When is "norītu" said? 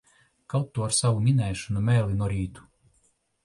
2.25-2.69